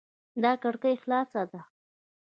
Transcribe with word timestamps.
دا 0.43 0.51
کړکي 0.63 0.93
خلاصه 1.03 1.41
ده 1.51 1.61